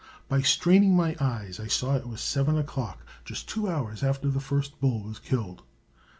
[0.27, 4.39] By straining my eyes I saw it was 7 o'clock just two hours after the
[4.39, 5.61] first bull was killed.